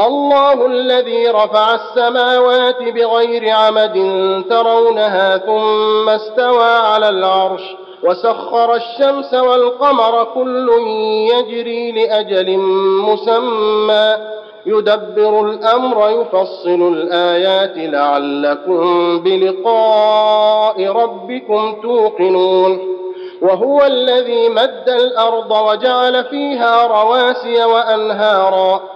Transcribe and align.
الله 0.00 0.66
الذي 0.66 1.28
رفع 1.28 1.74
السماوات 1.74 2.82
بغير 2.82 3.50
عمد 3.50 3.94
ترونها 4.50 5.36
ثم 5.36 6.08
استوى 6.08 6.64
على 6.64 7.08
العرش 7.08 7.62
وسخر 8.02 8.74
الشمس 8.74 9.34
والقمر 9.34 10.24
كل 10.24 10.70
يجري 11.32 11.92
لأجل 11.92 12.58
مسمى. 13.08 14.16
يدبر 14.66 15.40
الأمر 15.40 16.10
يفصل 16.10 16.92
الآيات 16.92 17.72
لعلكم 17.76 19.18
بلقاء 19.22 20.86
ربكم 20.88 21.76
توقنون. 21.82 22.96
وهو 23.42 23.84
الذي 23.84 24.48
مد 24.48 24.88
الأرض 24.88 25.50
وجعل 25.50 26.24
فيها 26.24 26.86
رواسي 26.86 27.64
وأنهارا. 27.64 28.95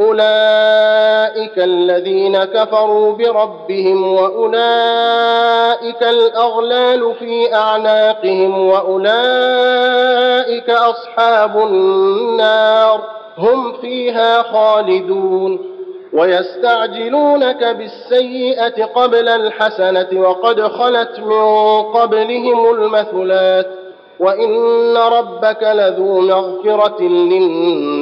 أولئك 0.00 1.58
الذين 1.58 2.44
كفروا 2.44 3.12
بربهم 3.12 4.12
وأولئك 4.12 6.02
الأغلال 6.02 7.14
في 7.18 7.54
أعناقهم 7.54 8.68
وأولئك 8.68 10.70
أصحاب 10.70 11.56
النار 11.58 13.00
هم 13.38 13.72
فيها 13.72 14.42
خالدون 14.42 15.58
ويستعجلونك 16.12 17.64
بالسيئة 17.64 18.84
قبل 18.84 19.28
الحسنة 19.28 20.08
وقد 20.20 20.60
خلت 20.62 21.20
من 21.20 21.42
قبلهم 21.82 22.74
المثلات 22.74 23.66
وان 24.20 24.96
ربك 24.96 25.62
لذو 25.62 26.20
مغفره 26.20 27.02
للناس 27.02 27.97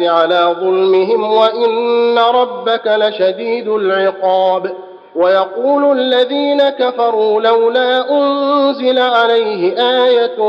على 0.00 0.56
ظلمهم 0.60 1.32
وإن 1.32 2.18
ربك 2.18 2.86
لشديد 2.86 3.68
العقاب. 3.68 4.72
ويقول 5.16 5.98
الذين 5.98 6.68
كفروا 6.68 7.40
لولا 7.40 8.10
أنزل 8.10 8.98
عليه 8.98 9.72
آية 10.04 10.42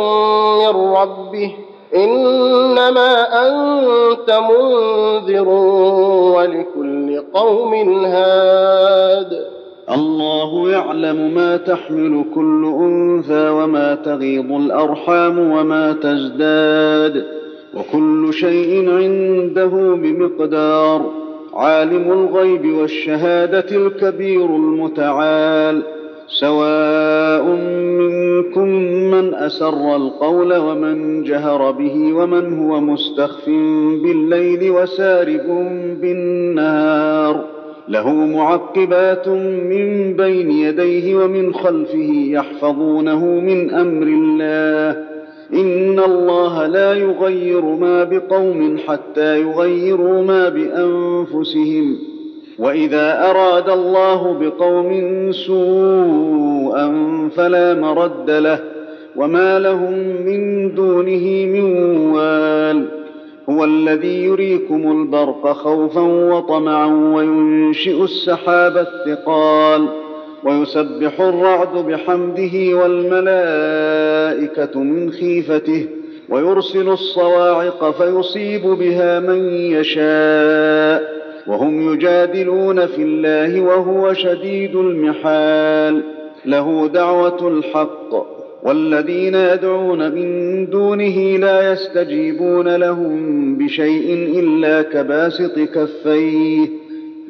من 0.59 0.94
ربه 0.94 1.56
إنما 1.96 3.48
أنت 3.48 4.40
منذر 4.50 5.50
ولكل 6.36 7.24
قوم 7.34 7.74
هاد. 8.06 9.46
الله 9.92 10.72
يعلم 10.72 11.36
ما 11.36 11.58
تحمل 11.58 12.25
كل 12.36 12.66
أنثى 12.66 13.50
وما 13.50 13.96
تغيض 13.96 14.52
الأرحام 14.52 15.52
وما 15.52 15.94
تزداد. 15.94 17.39
وكل 17.75 18.34
شيء 18.34 18.90
عنده 18.90 19.96
بمقدار. 19.96 21.12
عالم 21.53 22.12
الغيب 22.12 22.66
والشهادة 22.66 23.66
الكبير 23.72 24.46
المتعال. 24.46 25.81
سواء 26.40 27.44
منكم 28.00 28.68
من 29.12 29.34
أسر 29.34 29.96
القول 29.96 30.57
ومن 30.57 31.24
جهر 31.24 31.72
به 31.72 32.13
ومن 32.13 32.59
هو 32.59 32.80
مستخف 32.80 33.46
بالليل 34.03 34.72
وسارب 34.72 35.68
بالنهار. 36.01 37.46
له 37.88 38.13
معقبات 38.13 39.28
من 39.69 40.13
بين 40.13 40.51
يديه 40.51 41.16
ومن 41.16 41.53
خلفه 41.53 42.12
يحفظونه 42.28 43.25
من 43.25 43.74
أمر 43.74 44.07
الله. 44.07 45.19
إن 45.54 46.00
الله 46.00 46.68
لا 46.68 46.94
يغير 46.94 47.62
ما 47.62 48.04
بقوم 48.04 48.78
حتى 48.88 49.42
يغيروا 49.42 50.22
ما 50.22 50.50
بأنفسهم. 50.50 51.98
وإذا 52.60 53.30
أراد 53.30 53.70
الله 53.70 54.38
بقوم 54.42 55.32
سوءا 55.32 56.88
فلا 57.36 57.74
مرد 57.74 58.32
له. 58.32 58.60
وما 59.16 59.60
لهم 59.60 59.94
من 60.26 60.76
دونه 60.76 61.46
من 61.46 61.98
وال. 61.98 62.86
هو 63.50 63.64
الذي 63.64 64.24
يريكم 64.24 64.92
البرق 64.92 65.52
خوفا 65.52 66.02
وطمعا 66.02 67.14
وينشئ 67.16 68.04
السحاب 68.04 68.78
الثقال. 68.78 70.09
ويسبح 70.44 71.22
الرعد 71.22 71.74
بحمده 71.78 72.76
والملائكة 73.70 74.80
من 74.80 75.12
خيفته 75.12 75.86
ويرسل 76.30 76.90
الصواعق 76.90 77.92
فيصيب 77.92 78.62
بها 78.62 79.20
من 79.20 79.46
يشاء 79.54 81.20
وهم 81.48 81.94
يجادلون 81.94 82.86
في 82.86 83.02
الله 83.02 83.62
وهو 83.62 84.14
شديد 84.14 84.76
المحال 84.76 86.04
له 86.46 86.88
دعوة 86.88 87.48
الحق 87.48 88.40
والذين 88.64 89.36
يدعون 89.36 90.12
من 90.12 90.66
دونه 90.70 91.38
لا 91.38 91.72
يستجيبون 91.72 92.76
لهم 92.76 93.56
بشيء 93.58 94.14
إلا 94.40 94.82
كباسط 94.82 95.60
كفيه 95.60 96.68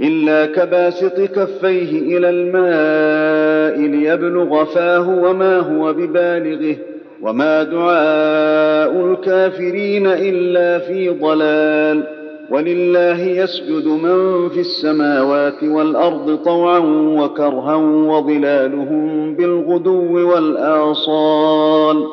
إلا 0.02 0.46
كباسط 0.46 1.20
كفيه 1.22 2.18
إلى 2.18 2.30
الماء 2.30 3.88
ليبلغ 3.88 4.66
فاه 4.66 5.10
وما 5.10 5.58
هو 5.58 5.94
ببالغه 5.94 6.76
وما 7.22 7.64
دعاء 7.64 9.06
الكافرين 9.06 10.08
إلا 10.08 10.80
في 10.80 11.10
ضلال. 11.10 12.04
ولله 12.51 13.22
يسجد 13.22 13.88
من 13.88 14.50
في 14.50 14.60
السماوات 14.60 15.63
والأرض 15.63 16.36
طوعا 16.36 16.80
وكرها 17.19 17.75
وظلالهم 17.75 19.36
بالغدو 19.36 20.30
والآصال. 20.31 22.04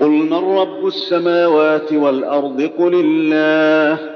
قل 0.00 0.08
من 0.08 0.58
رب 0.58 0.86
السماوات 0.86 1.92
والأرض؟ 1.92 2.70
قل 2.78 2.94
الله. 2.94 4.15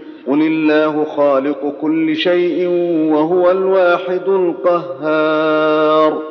قل 0.27 0.41
الله 0.41 1.03
خالق 1.03 1.75
كل 1.81 2.15
شيء 2.15 2.67
وهو 3.11 3.51
الواحد 3.51 4.27
القهار. 4.27 6.21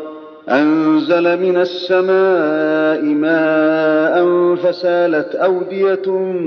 أنزل 0.48 1.40
من 1.40 1.56
السماء 1.56 3.04
ماء 3.04 4.54
فسالت 4.54 5.34
أودية 5.34 6.02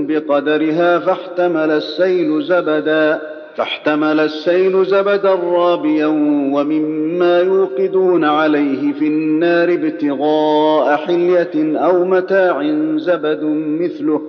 بقدرها 0.07 0.99
فاحتمل 0.99 1.71
السيل 1.71 2.43
زبدا 2.43 3.21
فاحتمل 3.55 4.19
السيل 4.19 4.85
زبدا 4.85 5.33
رابيا 5.33 6.07
ومما 6.53 7.39
يوقدون 7.39 8.23
عليه 8.23 8.93
في 8.93 9.07
النار 9.07 9.73
ابتغاء 9.73 10.95
حلية 10.95 11.77
أو 11.77 12.05
متاع 12.05 12.63
زبد 12.95 13.43
مثله. 13.81 14.21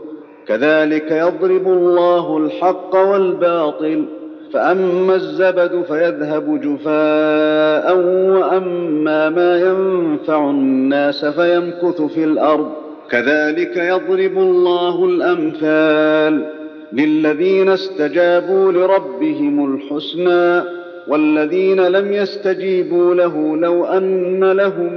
كذلك 0.49 1.11
يضرب 1.11 1.69
الله 1.69 2.37
الحق 2.37 2.95
والباطل 2.97 4.05
فأما 4.53 5.15
الزبد 5.15 5.85
فيذهب 5.89 6.61
جفاء 6.61 7.97
وأما 8.39 9.29
ما 9.31 9.59
ينفع 9.59 10.51
الناس 10.51 11.25
فيمكث 11.25 12.03
في 12.03 12.25
الأرض. 12.25 12.71
كذلك 13.11 13.77
يضرب 13.77 14.39
الله 14.39 15.05
الأمثال 15.05 16.47
للذين 16.93 17.69
استجابوا 17.69 18.73
لربهم 18.73 19.75
الحسنى 19.75 20.63
والذين 21.09 21.81
لم 21.81 22.13
يستجيبوا 22.13 23.15
له 23.15 23.57
لو 23.57 23.85
أن 23.85 24.45
لهم 24.53 24.93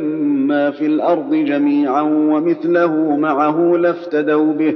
ما 0.48 0.72
في 0.72 0.86
الأرض 0.86 1.34
جميعا 1.34 2.02
ومثله 2.02 3.18
معه 3.18 3.78
لافتدوا 3.78 4.54
به. 4.54 4.74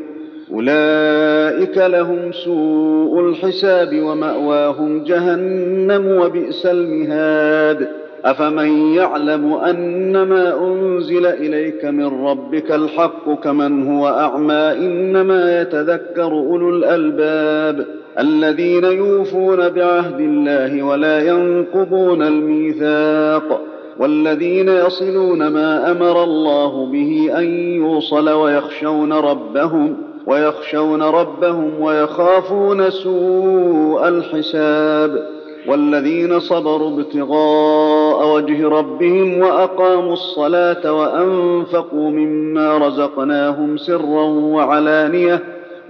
أولئك 0.54 1.78
لهم 1.78 2.32
سوء 2.32 3.20
الحساب 3.30 4.00
ومأواهم 4.02 5.04
جهنم 5.04 6.08
وبئس 6.08 6.66
المهاد. 6.66 8.02
أفمن 8.26 8.94
يعلم 8.94 9.54
أنما 9.54 10.68
أنزل 10.68 11.26
إليك 11.26 11.86
من 11.86 12.26
ربك 12.26 12.72
الحق 12.72 13.34
كمن 13.44 13.88
هو 13.88 14.08
أعمى 14.08 14.86
إنما 14.86 15.62
يتذكر 15.62 16.32
أولو 16.32 16.70
الألباب 16.70 17.86
الذين 18.20 18.84
يوفون 18.84 19.70
بعهد 19.70 20.20
الله 20.20 20.84
ولا 20.84 21.20
ينقضون 21.20 22.22
الميثاق 22.22 23.62
والذين 24.00 24.70
يصلون 24.70 25.48
ما 25.48 25.92
أمر 25.92 26.24
الله 26.24 26.86
به 26.86 27.30
أن 27.38 27.44
يوصل 27.76 28.30
ويخشون 28.30 29.14
ربهم 29.14 29.98
ويخشون 30.28 31.04
ربهم 31.04 31.82
ويخافون 31.82 32.90
سوء 32.90 34.08
الحساب 34.08 35.28
والذين 35.68 36.40
صبروا 36.40 36.90
ابتغاء 37.00 38.36
وجه 38.36 38.68
ربهم 38.70 39.40
وأقاموا 39.42 40.14
الصلاة 40.14 40.94
وأنفقوا 40.94 42.10
مما 42.10 42.78
رزقناهم 42.78 43.78
سرا 43.78 44.24
وعلانية 44.26 45.40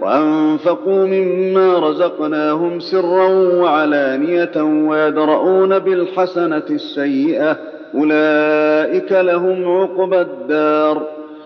وأنفقوا 0.01 1.05
مما 1.05 1.79
رزقناهم 1.79 2.79
سرا 2.79 3.27
وعلانية 3.61 4.61
ويدرؤون 4.89 5.79
بالحسنة 5.79 6.63
السيئة 6.69 7.57
أولئك 7.95 9.11
لهم 9.11 9.67
عقبى 9.67 10.21
الدار 10.21 11.01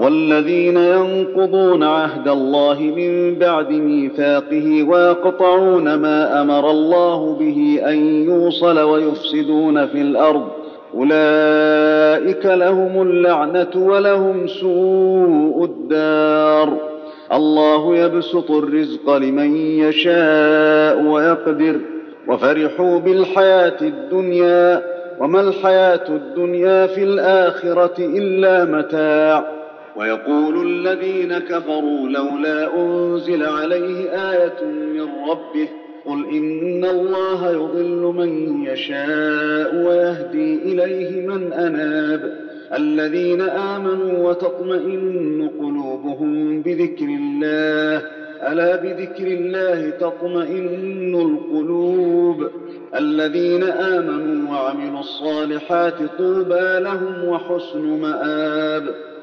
والذين 0.00 0.76
ينقضون 0.76 1.82
عهد 1.82 2.28
الله 2.28 2.80
من 2.80 3.34
بعد 3.34 3.72
ميثاقه 3.72 4.82
ويقطعون 4.82 5.94
ما 5.94 6.42
أمر 6.42 6.70
الله 6.70 7.36
به 7.40 7.80
أن 7.88 8.24
يوصل 8.24 8.78
ويفسدون 8.78 9.86
في 9.86 10.00
الأرض. 10.00 10.48
أولئك 10.94 12.46
لهم 12.46 13.02
اللعنة 13.02 13.70
ولهم 13.76 14.46
سوء 14.46 15.64
الدار. 15.64 16.72
الله 17.32 17.96
يبسط 17.96 18.50
الرزق 18.50 19.16
لمن 19.16 19.56
يشاء 19.56 21.02
ويقدر. 21.02 21.80
وفرحوا 22.28 22.98
بالحياة 22.98 23.76
الدنيا. 23.82 24.82
وما 25.20 25.40
الحياة 25.40 26.08
الدنيا 26.08 26.86
في 26.86 27.02
الآخرة 27.02 27.94
إلا 27.98 28.64
متاع. 28.64 29.55
ويقول 29.96 30.66
الذين 30.66 31.38
كفروا 31.38 32.08
لولا 32.08 32.76
أنزل 32.76 33.44
عليه 33.44 34.10
آية 34.10 34.64
من 34.70 35.08
ربه 35.30 35.68
قل 36.06 36.26
إن 36.26 36.84
الله 36.84 37.50
يضل 37.50 38.14
من 38.16 38.62
يشاء 38.62 39.74
ويهدي 39.74 40.54
إليه 40.54 41.26
من 41.26 41.52
أناب. 41.52 42.46
الذين 42.76 43.40
آمنوا 43.40 44.28
وتطمئن 44.28 45.50
قلوبهم 45.60 46.62
بذكر 46.62 47.04
الله. 47.04 48.02
ألا 48.52 48.76
بذكر 48.76 49.26
الله 49.26 49.90
تطمئن 49.90 51.14
القلوب. 51.14 52.50
الذين 52.98 53.62
آمنوا 53.62 54.52
وعملوا 54.52 55.00
الصالحات 55.00 55.94
طوبى 56.18 56.78
لهم 56.78 57.28
وحسن 57.28 58.00
مآب. 58.00 58.94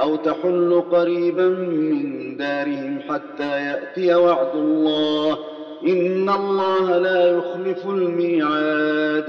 أو 0.00 0.16
تحل 0.16 0.82
قريبا 0.92 1.48
من 1.48 2.36
دارهم 2.36 2.98
حتى 3.08 3.66
يأتي 3.66 4.14
وعد 4.14 4.54
الله. 4.54 5.38
إن 5.86 6.28
الله 6.28 6.98
لا 6.98 7.38
يخلف 7.38 7.86
الميعاد. 7.86 9.24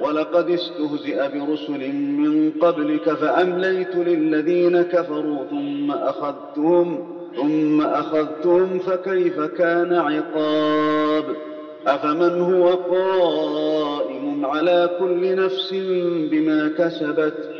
ولقد 0.00 0.50
استهزئ 0.50 1.28
برسل 1.28 1.92
من 1.94 2.50
قبلك 2.50 3.10
فأمليت 3.10 3.96
للذين 3.96 4.82
كفروا 4.82 5.44
ثم 5.50 5.90
أخذتهم 5.90 7.16
ثم 7.36 7.80
أخذتهم 7.80 8.78
فكيف 8.78 9.40
كان 9.40 9.92
عقاب؟ 9.92 11.24
أفمن 11.86 12.40
هو 12.40 12.68
قائم 12.68 14.46
على 14.46 14.90
كل 14.98 15.36
نفس 15.36 15.74
بما 16.30 16.70
كسبت؟ 16.78 17.59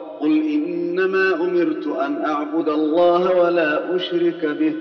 قل 0.21 0.31
إنما 0.31 1.35
أمرت 1.35 1.87
أن 1.87 2.25
أعبد 2.25 2.69
الله 2.69 3.37
ولا 3.37 3.95
أشرك 3.95 4.45
به 4.45 4.73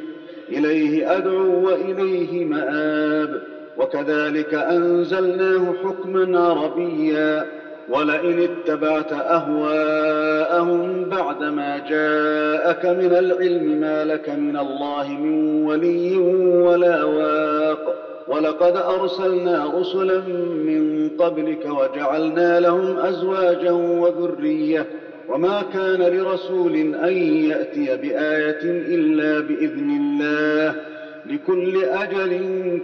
إليه 0.49 1.16
أدعو 1.16 1.66
وإليه 1.66 2.44
مآب. 2.44 3.42
وكذلك 3.78 4.54
أنزلناه 4.54 5.75
حكما 5.85 6.40
عربيا 6.40 7.44
ولئن 7.88 8.38
اتبعت 8.38 9.12
أهواءهم 9.12 11.04
بعدما 11.04 11.78
جاءك 11.88 12.87
من 12.87 13.12
العلم 13.18 13.80
ما 13.80 14.04
لك 14.04 14.28
من 14.28 14.56
الله 14.56 15.09
من 15.09 15.64
ولي 15.64 16.16
ولا 16.66 17.04
واق. 17.04 17.94
ولقد 18.28 18.76
أرسلنا 18.76 19.73
رسلا 19.75 20.18
من 20.66 21.11
قبلك 21.18 21.66
وجعلنا 21.66 22.61
لهم 22.61 22.99
أزواجا 22.99 23.70
وذرية. 23.73 24.87
وما 25.30 25.62
كان 25.72 26.02
لرسول 26.02 26.76
ان 26.76 27.12
ياتي 27.12 27.96
بايه 27.96 28.60
الا 28.64 29.40
باذن 29.40 29.90
الله 30.00 30.75
لكل 31.26 31.84
أجل 31.84 32.40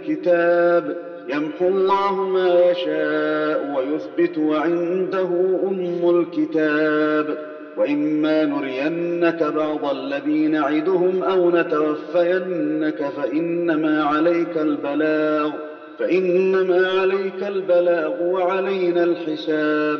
كتاب 0.07 0.97
يمحو 1.29 1.67
الله 1.67 2.13
ما 2.15 2.71
يشاء 2.71 3.75
ويثبت 3.77 4.37
وعنده 4.37 5.29
ام 5.67 6.09
الكتاب 6.19 7.37
واما 7.77 8.45
نرينك 8.45 9.43
بعض 9.43 9.95
الذي 9.95 10.47
نعدهم 10.47 11.23
أو 11.23 11.49
نتوفينك 11.49 13.03
فانما 13.17 14.03
عليك 14.03 14.57
البلاغ 14.57 15.51
فانما 15.99 16.87
عليك 17.01 17.43
البلاغ 17.47 18.23
وعلينا 18.23 19.03
الحساب 19.03 19.99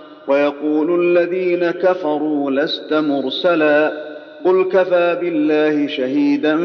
ويقول 0.27 1.01
الذين 1.01 1.71
كفروا 1.71 2.51
لست 2.51 2.93
مرسلا 2.93 4.11
قل 4.45 4.63
كفى 4.63 5.17
بالله 5.21 5.87
شهيدا 5.87 6.55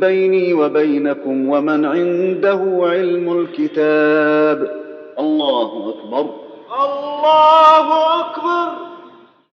بيني 0.00 0.52
وبينكم 0.52 1.48
ومن 1.48 1.84
عنده 1.84 2.78
علم 2.82 3.40
الكتاب. 3.40 4.70
الله 5.18 5.88
أكبر. 5.90 6.30
الله 6.84 8.08